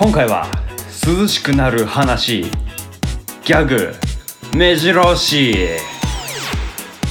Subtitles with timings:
[0.00, 0.46] 今回は
[1.06, 2.40] 涼しくなる話。
[2.40, 3.92] ギャグ。
[4.56, 5.54] 目白押し。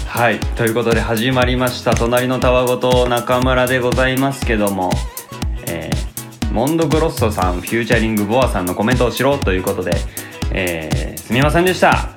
[0.08, 0.40] はい。
[0.40, 1.94] ということで始まりました。
[1.94, 4.90] 隣のたわごと中村でございますけども、
[5.68, 9.92] えーモンドグロッソさんフューチャリングボアさんのコメントをしろということで、
[10.52, 12.10] えーすみませんでした。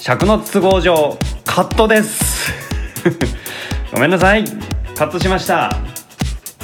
[0.00, 2.52] 尺の都合上カットです。
[3.94, 4.44] ごめんなさい。
[4.96, 5.76] カットしました。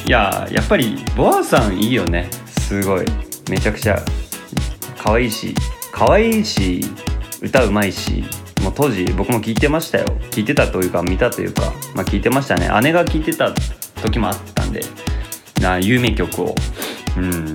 [0.04, 2.28] いややっぱりボアさんいいよね。
[2.58, 3.33] すごい。
[3.48, 4.02] めちゃくちゃ
[4.98, 5.54] 可愛いし
[5.92, 6.80] 可愛いし
[7.42, 8.24] 歌うまいし
[8.62, 10.06] もう当時僕も聞いてましたよ。
[10.30, 12.70] 聞いてたというか見たというかまあ聞いてましたね。
[12.82, 13.52] 姉が聞いてた
[14.02, 14.80] 時もあったんで
[15.60, 16.54] な有名曲を。
[17.18, 17.54] うん。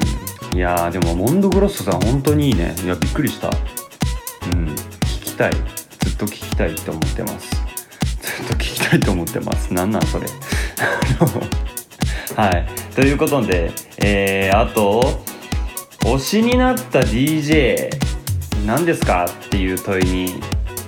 [0.56, 2.76] いやーでもモンドグロッソさん本当にいいね。
[2.84, 3.48] いやびっくりした。
[3.48, 3.52] う
[4.56, 4.68] ん。
[4.68, 4.76] 聞
[5.26, 5.54] きたい。
[6.00, 7.50] ずっと聞きたいって思ってます。
[8.38, 9.74] ずっと聞きたいと思ってます。
[9.74, 10.28] なんなんそれ。
[12.36, 12.68] はい。
[12.96, 15.24] ということでえー、あと
[16.02, 17.90] 推しになった DJ
[18.66, 19.26] 何ですか？
[19.26, 20.42] っていう問いに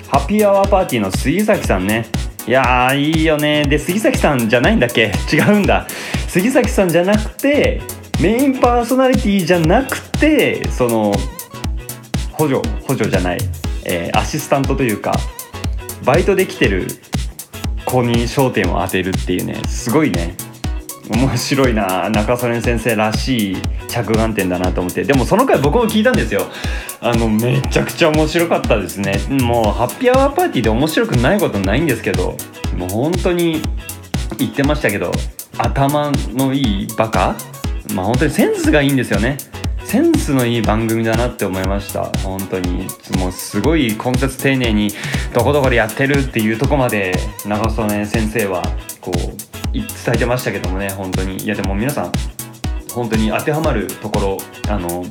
[0.08, 2.06] ハッピーアワーパーティーの杉崎さんね。
[2.48, 3.66] いやーいいよね。
[3.66, 5.12] で杉崎さんじゃないんだっけ？
[5.32, 5.88] 違うんだ。
[6.28, 7.82] 杉崎さんじゃなくて
[8.22, 11.14] メインパーソナリティじゃなくてその
[12.32, 13.40] 補助補助じゃない、
[13.86, 15.14] えーアシスタントというか
[16.04, 16.88] バイトできてる
[17.86, 19.56] 子に焦点を当てるっていうね。
[19.68, 20.36] すごいね。
[21.14, 25.04] 面白いな中曽根先生らしい着眼点だなと思って。
[25.04, 26.48] でもその回僕も聞いたんですよ。
[27.02, 29.20] あのめちゃくちゃ面白かったですね。
[29.42, 32.38] もうハッピーアワーパーティーで面白くないことないんですけど。
[32.78, 33.62] もう本当に
[34.38, 35.12] 言ってましたけど。
[35.58, 37.36] 頭のいいバカ？
[37.94, 39.38] まあ本当にセンスがいいんですよね。
[39.84, 42.06] センスのいい番組だなって思いました。
[42.24, 42.88] 本当に。
[43.18, 44.92] もうすごい根節丁寧に
[45.34, 47.14] どこどこでやってるっていうとこまで
[47.46, 48.64] 長曽根先生は
[49.02, 51.38] こう伝えてましたけどもね本当に。
[51.38, 52.12] いやでも皆さん
[52.94, 54.38] 本当に当てはまるところ
[54.70, 55.06] あの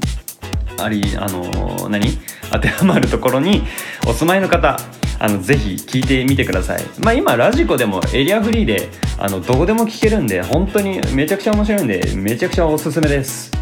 [0.78, 2.18] ありあの何？
[2.50, 3.62] 当てはまるところに
[4.08, 4.76] お住まいの方
[5.18, 6.82] あのぜひ聞いてみてください。
[6.98, 8.88] まあ今ラジコでもエリアフリーで
[9.18, 13.52] あのどこでも聞けるんで本当にめちゃくちゃ面白いんでめちゃくちゃおすすめです。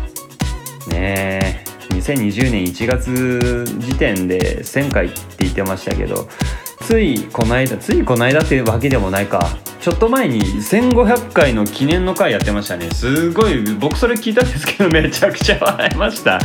[0.89, 1.69] ねえ。
[1.91, 6.29] 2020年1月時点で1000回って言ってましたけど
[6.83, 9.49] ついこの間ついこの間っていうわけでもないか。
[9.89, 12.91] ちょっと前に1500回の記念の回やってましたね。
[12.91, 16.39] すごい僕それ聞いたんですけどめちゃくちゃ笑いました。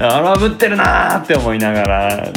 [0.00, 2.32] 荒ぶってるなーって思いながら。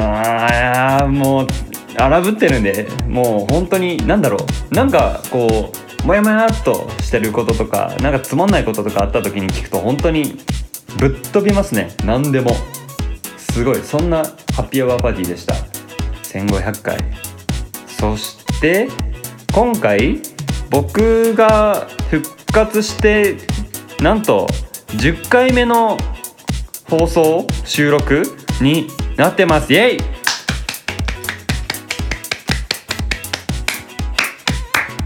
[0.00, 1.48] あーもう
[1.96, 4.36] 荒ぶってるんでもう本当に何だろ
[4.70, 4.74] う。
[4.74, 5.72] なんかこ
[6.04, 10.36] うもやもやっとしてることとかなんかつまんないこととかあった時に聞くと本当に
[10.98, 11.94] ぶっ飛びますね。
[12.04, 12.54] 何でも。
[13.38, 13.80] すごい。
[13.80, 15.54] そんなハッピーアワーパーティーでした。
[16.24, 16.98] 1500回。
[17.86, 18.90] そして
[19.56, 20.20] 今回
[20.68, 23.36] 僕が復活して
[24.02, 24.46] なんと
[24.88, 25.96] 10回目の
[26.90, 29.72] 放送収録になってます。
[29.72, 29.98] イエイ！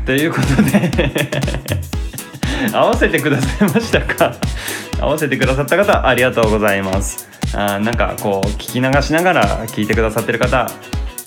[0.05, 0.91] ということで
[2.75, 4.35] 合わせてくださいましたか？
[5.01, 7.29] 合わせてくださった方ありがとうございます。
[7.55, 10.69] あなんかこう聞き流しながら聞いてくださってる方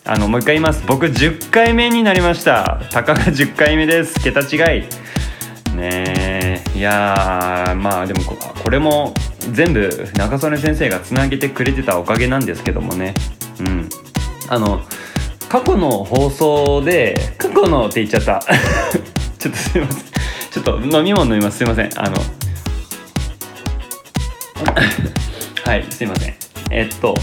[0.06, 0.84] あのもう一回言います。
[0.86, 2.82] 僕10回目になりました。
[2.92, 4.20] たかが10回目です。
[4.20, 4.82] 桁違い。
[5.78, 6.78] ねえ。
[6.78, 9.14] いやーまあでもここれも
[9.54, 13.14] 全部中曽根先生がつなげてくれてたおかげなんですけどもね。
[13.62, 13.90] うん。
[14.50, 14.82] あの
[15.48, 18.44] 過去の放送で過去のって言っちゃった。
[19.40, 20.04] ちょっとすいません。
[20.52, 21.60] ちょっと飲み物飲みます。
[21.60, 21.90] すいません。
[21.96, 22.18] あの
[25.64, 26.36] はいすいません。
[26.72, 27.16] えっと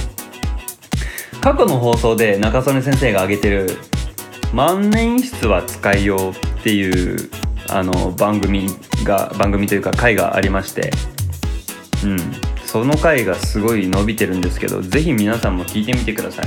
[1.41, 3.78] 過去の放送で中曽根先生が挙げてる
[4.53, 7.31] 「万年筆は使いよう」っていう
[7.69, 8.69] あの番組
[9.05, 10.91] が番組というか回がありまして
[12.05, 12.19] うん。
[12.67, 16.47] その回がすごい伸びてるんですけどぜひ皆さんも聞いてみてください。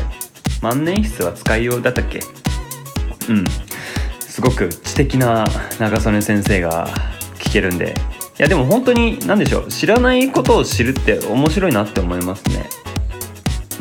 [0.61, 2.21] 万年筆は使いようだったっけ？
[3.29, 3.45] うん。
[4.19, 5.45] すごく知的な
[5.79, 6.87] 中曽根先生が
[7.39, 7.93] 聞けるんで。
[8.39, 9.67] いやでも本当に何でしょう。
[9.67, 12.69] 知らないことを知るって面白いなって思いますね。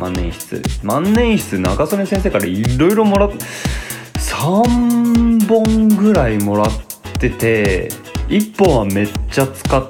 [0.02, 0.60] 万年筆。
[0.82, 3.36] 万年筆中曽根先生からいろいろもらって
[4.18, 6.70] 3本ぐらいもらっ
[7.20, 7.88] てて
[8.28, 9.86] 1本はめっちゃ使っ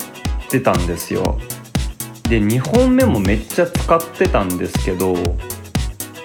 [0.50, 1.38] てたんですよ。
[2.28, 5.14] で2本目もめっちゃ使ってたんですけど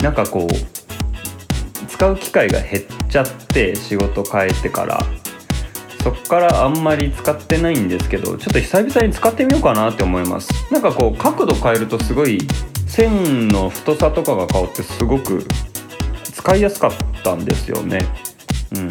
[0.02, 5.06] なんかこう使う機会が減っちゃって仕事変えてから。
[6.04, 10.50] そっからあんまり使ってないんですけどちょっと久々に使ってみようかなって思います。
[10.72, 12.48] なんかこう角度変えるとすごい
[12.88, 15.46] 線の太さとかが変わってすごく
[16.34, 16.92] 使いやすかっ
[17.24, 18.06] たんですよね。
[18.76, 18.90] うん。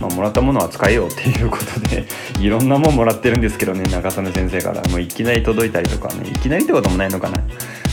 [0.00, 2.04] まあ、もらったものは使えようっていうことで
[2.40, 4.82] いろんなもんもらってるんですけどね中曽根先生から。
[4.90, 7.38] もういきなり届いたりとかねいきなりってこともないのかな、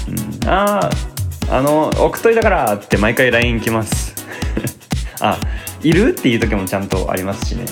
[0.07, 0.89] うん、あ
[1.49, 4.15] ああの送っといたからって毎回 LINE 来ます。
[5.21, 5.37] あ
[5.83, 7.65] いるっていう時もちゃんとありますしね、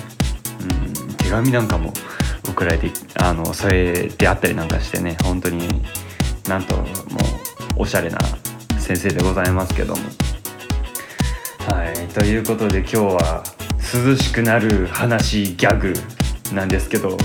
[0.62, 1.94] うん、手紙なんかも
[2.48, 5.84] 送られてあのそれであったりなんかしてね本当に
[6.48, 6.86] なんともう
[7.78, 8.20] おしゃれな
[8.80, 10.02] 先生でございますけども。
[11.68, 13.44] はいということで今日は
[14.06, 15.94] 涼しくなる話ギャグ
[16.54, 17.18] なんですけど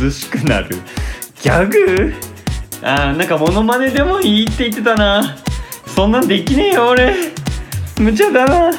[0.00, 0.76] 涼しくなる
[1.42, 2.12] ギャグ？
[2.82, 5.36] あーなんかモノマネでもいいって言ってたな。
[5.94, 7.14] そんなんできねえよ俺。
[8.00, 8.76] 無茶だな。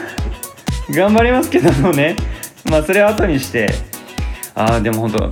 [0.90, 2.16] 頑張りますけどもね。
[2.66, 3.74] まあそれは後にして。
[4.54, 5.32] ああでも本当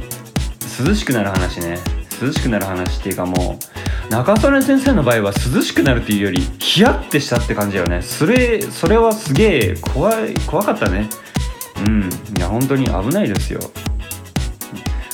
[0.85, 1.77] 涼しくなる話ね。
[2.21, 3.72] 涼しくなる話っていうかもう
[4.13, 8.03] 中曽根先生の場合は涼しくなるっていうよりヒヤッてしたって感じだよね。
[8.03, 11.09] それそれはすげえ怖い怖かったね。
[11.83, 12.09] うん。
[12.37, 13.59] いや本当に危ないですよ。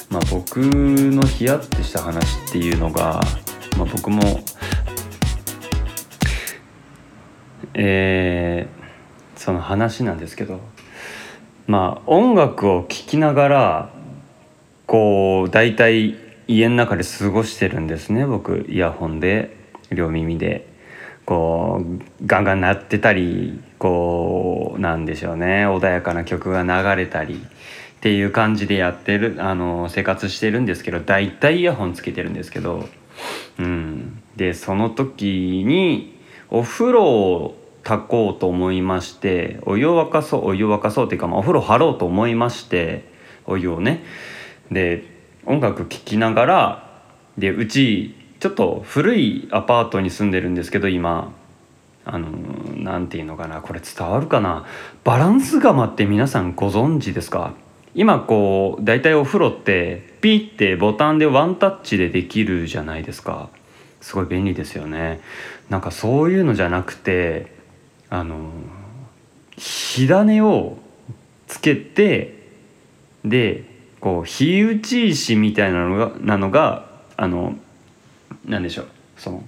[0.09, 3.21] まあ僕のヒヤッてした話っていうのが、
[3.77, 4.43] まあ、僕も
[7.73, 10.59] えー、その話なんですけど
[11.67, 13.89] まあ音楽を聴きながら
[14.87, 18.65] こう大体家の中で過ごしてるんですね僕。
[18.67, 19.55] イヤホンで
[19.91, 20.67] 両耳で。
[21.25, 25.67] こうガンガン鳴ってたりこうなんでしょうね。
[25.67, 32.89] 穏やかな曲が流れたりっていう感じでやってるあの生活してるんですけど大体イヤホンつけてるんですけど
[33.59, 34.23] うん。
[34.37, 36.19] でその時に
[36.49, 43.07] お風呂を炊こうと思いましてお湯を沸かそうお湯を沸かそうっていうか、まあ、お風呂張ろうと思いまして
[43.45, 44.03] お湯をね。
[44.71, 45.18] で
[45.49, 46.89] 音楽聴きながら
[47.37, 51.33] でうちちょっと古いアパートに住んでるんですけど今。
[52.05, 52.29] あの
[52.75, 54.65] 何て言うのかなこれ伝わるかな。
[55.03, 57.53] バランス釜って皆さんご存知ですか？
[57.93, 63.49] 今こう大体お風呂ってピッてボタンでワンタッチでできるじゃないですか。
[64.01, 65.19] すごい便利ですよね。
[65.69, 67.53] なんかそういうのじゃなくて
[68.09, 68.49] あの
[69.55, 70.77] 火種を
[71.47, 72.47] つけて
[73.23, 73.65] で
[73.99, 76.85] こう火打ち石みたいなのがなのが
[77.17, 77.55] あの
[78.45, 78.87] なんでしょう。
[79.17, 79.43] その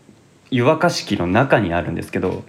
[0.49, 2.43] 湯沸かし器の中にあるんですけど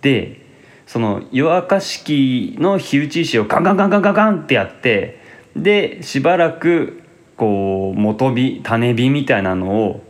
[0.00, 0.40] で
[0.86, 5.20] その湯沸かし器の火打ち石をガンガンガンガンガンガンってやって
[5.56, 7.02] でしばらく
[7.36, 10.04] こう元火種火みたいなのを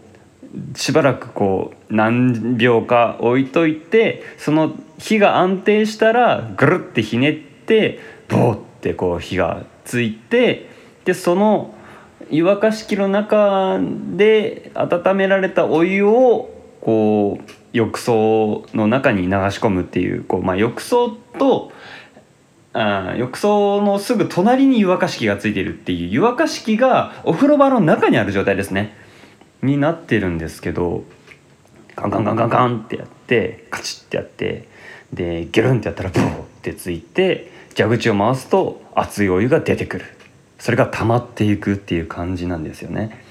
[0.75, 7.99] しばらくこう何秒か置いといてその火が安定したらぐるってひねって
[8.29, 10.76] ボーってこう火がついて
[11.07, 11.75] でその
[12.31, 13.79] 湯沸かし器の中
[14.17, 16.51] で温められたお湯を
[16.81, 21.73] こう浴槽の中に流し込むっていうこう、まあ、浴槽と
[22.73, 28.95] あ浴槽のすぐ隣に湯沸かし器がついてるっていう湯沸かし器がお風呂場の中にある状態ですね。
[29.63, 31.05] になってるんですけど
[31.95, 34.69] ガンガンガンガンガンってやってカチッてやって
[35.13, 40.16] でギュルンってやったらブーってついて蛇口を回すと熱いお湯が出てくる。
[40.67, 43.23] それが溜まっていくっていう感じなんですよね。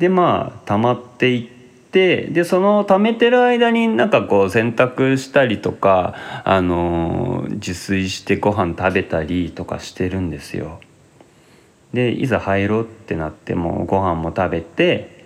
[0.00, 10.80] でまあ溜まっていってでその溜めてる間になんかこう洗濯したりとか、あの、自炊してご飯食べたりとかしてるんですよ。
[11.92, 15.24] でいざ入ろうってなってもうご飯も食べて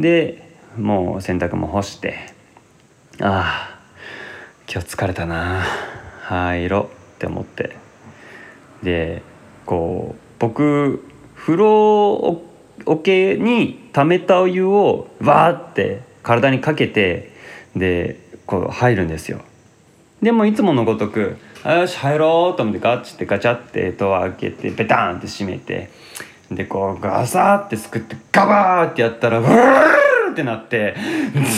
[0.00, 0.42] で
[0.76, 2.16] もう洗濯も干して
[3.20, 3.80] ああ
[4.68, 5.62] 今日疲れたな
[6.22, 6.86] 入ろうっ
[7.20, 7.76] て思って
[8.82, 9.22] で
[9.64, 11.04] こう僕
[11.36, 12.42] 風呂
[12.84, 17.32] 桶に溜めたお湯をわーって体にかけて
[17.76, 19.40] でこう入るんですよ。
[20.20, 25.90] でもいつものごとく「よし入ろう」と思ってガッチってガチャってドア開けてベタンって閉めて
[26.50, 30.96] でこうガサーってすくってガバーってやったらブーってなって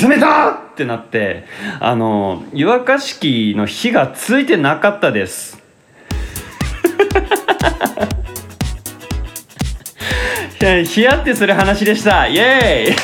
[0.07, 1.45] 冷たってなって
[1.81, 5.65] あの湯沸かし器の火がついてなかったです
[10.85, 12.27] ヒヤってする話でした。
[12.27, 12.97] イエーイ。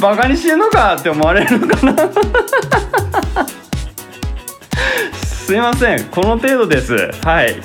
[0.00, 1.94] バカにしてんのかって思われるのかな。
[5.22, 6.04] すいません。
[6.04, 7.10] この程度です。
[7.22, 7.60] はい。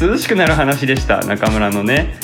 [0.00, 1.20] 涼しくなる話でした。
[1.20, 2.16] 中村のね。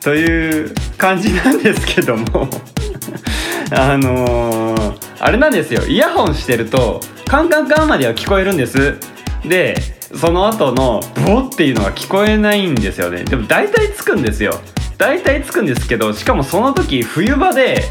[0.00, 2.48] という感じなんですけども。
[3.70, 4.69] あのー
[5.20, 5.86] あれなんですよ。
[5.86, 8.96] イヤホンしてるとカンカンカンまでは聞こえるんです。
[9.44, 9.76] で
[10.14, 13.24] その後のボっていうのが聞こえないんですよね。
[13.24, 14.60] でも大体つくんですよ。
[14.98, 17.84] 大体つくんですけどしかもその時冬場で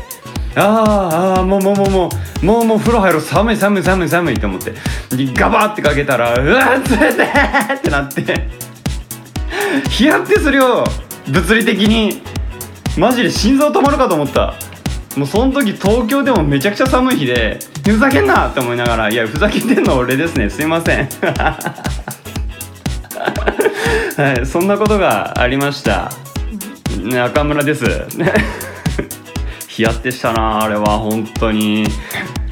[0.55, 2.09] あーあーもうもうもうも
[2.41, 3.21] うもうもう風呂入ろう。
[3.21, 4.73] 寒い寒い寒い寒いって思って。
[5.33, 8.23] ガバってかけたらうわっつれてーってなって。
[9.89, 10.83] ヒヤってするよ。
[11.27, 12.21] 物理的に。
[12.97, 14.55] マジで心臓止まるかと思った。
[15.19, 20.49] もうその時東京でもめちゃくちゃ寒い日でふざけんなって思いながらいやふざけてんの俺ですね。
[20.49, 21.09] すいません。
[24.15, 26.09] はいそんなことがありました。
[27.03, 27.83] 中村です。
[29.67, 30.99] ヒヤってしたなあれは。
[30.99, 31.83] 本当に。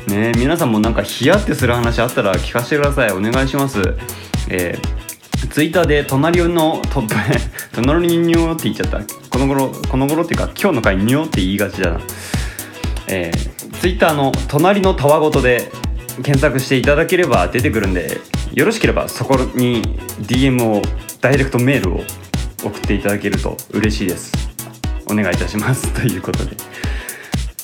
[0.07, 3.11] ね皆さんもなんかヒヤってする話あったら聞かせてください。
[3.13, 3.79] お願いします。
[4.49, 7.15] えー、ツイッターで隣のトップ
[7.71, 8.99] 隣にニョーって言っちゃった。
[9.29, 11.99] この頃この頃っていうか今日の回ニョーって言いがちだな。
[13.09, 15.71] えー、ツイッターの「隣のたわごと」で
[16.23, 18.19] 検索していただければ出てくるんで
[18.53, 19.81] よろしければそこに
[20.21, 20.81] DM を
[21.21, 22.03] ダイレクトメールを
[22.63, 24.33] 送っていただけると嬉しいです。
[25.09, 25.87] お願いいたします。
[25.93, 26.51] ということで。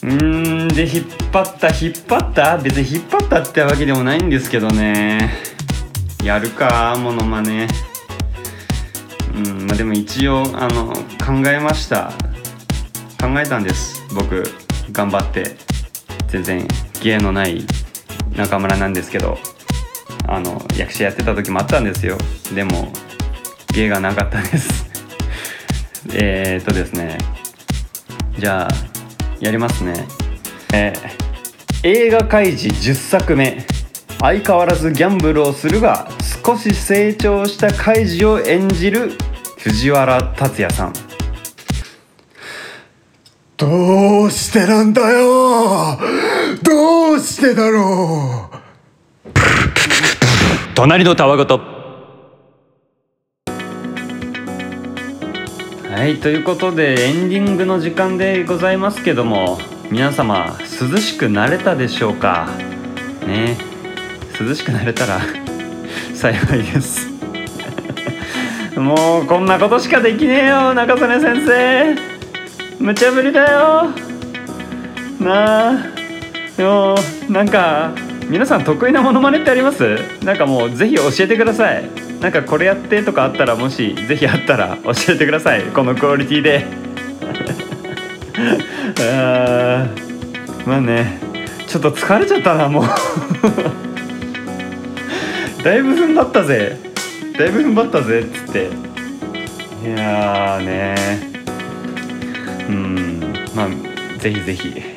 [0.04, 2.58] うーんで引っ張った引っ張った？
[2.58, 5.34] 別に引っ張ったってわけでもないんですけどね。
[6.24, 7.68] やるかモノマネ。
[9.36, 10.94] うんまあでも一応あの
[11.26, 12.14] 考えました。
[13.20, 14.44] 考えたんです僕。
[14.92, 15.56] 頑張って
[16.28, 16.68] 全然
[17.02, 17.66] 芸のない
[18.36, 19.38] 中村なんですけど
[20.28, 22.18] あの役者やってた時もあったんですよ。
[22.56, 22.92] でも
[23.74, 24.86] 芸がなかったです。
[26.14, 27.18] え、っとですね。
[28.38, 28.74] じゃあ
[29.40, 30.08] やりますね。
[30.74, 33.66] えー、映画開示10作目。
[34.22, 36.08] 相変わらずギャンブルをするが
[36.46, 39.12] 少し成長したカイジを演じる
[39.58, 40.94] 藤原竜也さん。
[43.58, 45.98] どうしてなんだよ。
[46.64, 49.34] どうしてだろう。
[50.76, 51.60] 隣のたわごと
[55.90, 59.60] はいということでエンディングの時間でございますけども
[59.92, 60.58] 皆様
[60.92, 62.50] 涼しくなれたでしょうか？
[63.28, 63.58] ね。
[64.40, 65.22] 涼しくなれたら
[66.16, 67.08] 幸いです。
[68.76, 71.96] もうこんなことしかできねえよ中曽根先生。
[72.80, 73.90] 無茶ぶりだよ
[75.24, 75.78] なあ。
[76.58, 76.96] でも
[77.30, 77.92] なんか
[78.30, 79.98] 皆さん得意なモノマネってあります？
[80.24, 81.90] なんかもうぜひ教えてください。
[82.20, 85.64] なんかこれやってとかあったらもしぜひあったら 教えてください。
[85.64, 86.66] このクオリティで。
[89.02, 90.68] あー。
[90.68, 91.20] まあね。
[91.68, 92.84] ちょっと疲れちゃったなもう。
[95.64, 96.78] だいぶ踏ん張ったぜ。
[97.38, 98.70] だいぶ踏ん張ったぜっつって。
[99.86, 100.96] いやーね。
[102.70, 103.34] うん。
[103.56, 103.68] まあ
[104.20, 104.93] ぜひぜひ。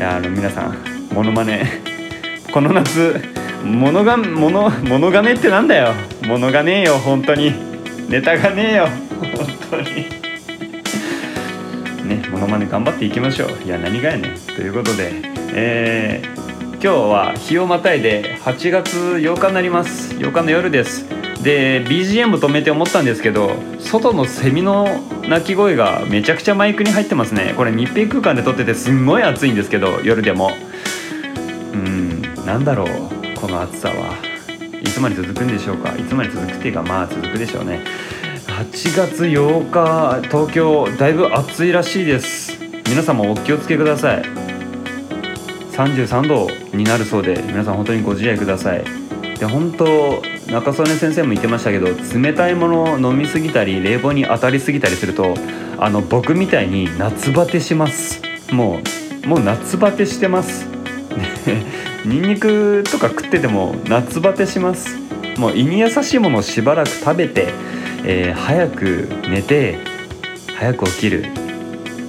[0.00, 0.76] あの皆さん
[1.12, 1.66] モノマネ。
[2.52, 3.20] この夏
[3.64, 5.92] モノがモノモノがねってなんだよ。
[6.26, 7.52] モノがねえよ本当に。
[8.08, 8.88] ネタがねえよ
[9.20, 9.86] 本当に。
[12.08, 13.64] ねモノマネ頑張っていきましょう。
[13.64, 14.38] いや何がやねん。
[14.38, 15.12] ということで
[15.54, 16.42] えー
[16.82, 20.16] 今日は日をまたいで8月8日になります。
[20.16, 21.06] 8日の夜です。
[21.44, 23.52] で BGM 止めて思ったんですけど
[23.92, 27.52] 外のセミの鳴き声がめちゃくちゃマイクに入ってますね。
[27.58, 30.52] これ密閉空間で撮っててすんごい暑いんですけど夜でも。
[31.74, 32.88] うんなんだろう
[33.38, 34.16] この暑さは。
[34.80, 35.94] いつまで続くんでしょうか。
[35.98, 37.84] いつまで続くっていうかまあ続くでしょうね。
[38.46, 42.58] 8月8日東京だいぶ暑いらしいです。
[42.88, 44.22] 皆さんもお気をつけください。
[45.72, 48.84] 33度になるそうで皆さん本当にご自愛ください。
[49.38, 55.34] で本当中曽根先生も言ってましたけど冷たいものを飲みすぎたり冷房に当たりすぎたりすると
[55.78, 58.22] あの僕みたいに夏バテします。
[58.52, 58.80] も
[59.24, 60.66] うもう夏バテしてます。
[62.04, 64.98] ニンニクとか食ってても夏バテします。
[65.38, 67.48] もう胃に優しいものをしばらく食べて、
[68.04, 69.78] えー早く寝て
[70.56, 71.26] 早く起きる。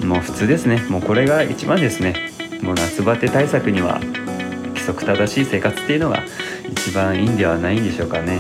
[0.04, 0.84] もう普通ですね。
[0.90, 2.16] もうこれが一番ですね。
[2.62, 4.00] もう夏バテ対策には
[4.70, 6.24] 規則正しい生活っていうのが
[6.76, 8.40] 一番いいんではないんでしょうかね。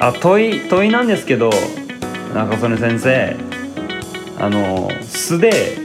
[0.00, 1.50] あ問い問いなんですけど
[2.34, 3.36] 中曽根先生。
[4.40, 5.76] あの素で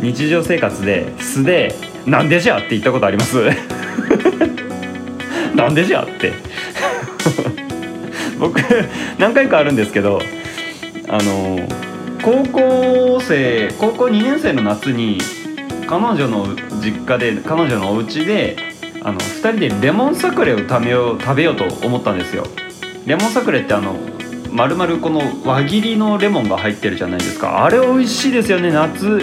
[0.00, 1.74] 日常生活で素で
[2.06, 3.36] 「なんでじゃ?」って言ったことあります？
[5.56, 6.32] なんでじゃって。
[8.38, 8.60] 僕
[9.18, 10.20] 何回かあるんですけど
[11.08, 11.58] あの
[12.22, 15.18] 高校生高校2年生の夏に
[15.88, 16.46] 彼女の
[16.84, 18.56] 実家で彼女のお家で
[19.06, 22.42] あの2人でレモンサクレを食べよう食べようと思ったんですよ。
[23.06, 23.94] レモンサクレってあの
[24.50, 27.64] 丸々この輪切りのレモンが入ってるじゃないですか。
[27.64, 28.72] あれ美味しいですよね。
[28.72, 29.22] 夏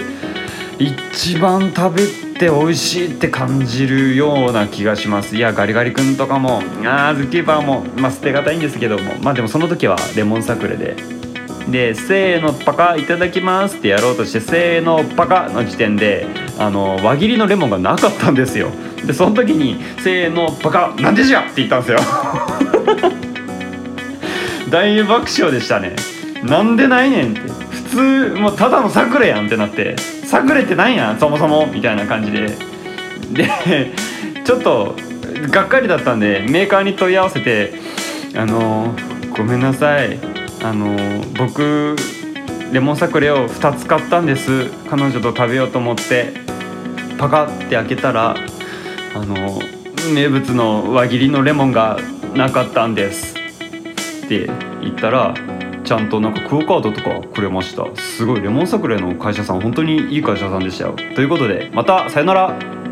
[0.78, 2.06] 一番食べ
[2.38, 5.36] て美味しいって感じるような気がします。
[5.36, 9.12] いやガリガリ君とかもあーズッキーパーも、まあ、捨てがたいんですけども。
[9.22, 10.96] まあでもその時はレモンサクレで。
[11.68, 16.26] で「せーのパカいただきます」ってやろうとして「せーのパカ」の時点で
[16.58, 18.70] あの輪切りのレモンがなかったんですよ。
[19.04, 21.98] でその時に「せーのバカなんでじゃ!」って言ったんですよ。
[24.70, 25.94] 大爆笑でしたね。
[26.42, 27.40] なんでないねんって。
[27.40, 29.96] 普通もうただのサクレやんってなって。
[30.24, 31.68] サクレってなんやそもそも。
[31.72, 32.56] みたいな感じで。
[33.32, 33.92] で
[34.44, 34.96] ちょっと
[35.50, 37.74] がっかりだったんでメーカーに問い合わせて
[38.36, 38.94] 「あの
[39.36, 40.18] ごめんなさい。
[40.62, 40.96] あの
[41.36, 41.96] 僕
[42.72, 44.66] レモンサクレを2つ買ったんです。
[44.90, 46.43] 彼女と食べようと思って。
[47.18, 48.34] パカって開けたら
[49.14, 49.60] あの
[50.12, 51.98] 名物の輪切りのレモンが
[52.34, 53.34] なかったんです
[54.24, 54.46] って
[54.80, 55.34] 言ったら
[55.84, 57.84] ちゃんとなんかクオカードとかくれました。
[57.96, 60.96] すごいレモンサクレの会社さん本当にいい会社さんでしたよ。
[61.14, 62.83] ということでまたさよなら。